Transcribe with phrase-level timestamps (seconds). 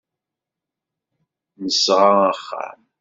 [1.63, 2.81] Nesɣa axxam.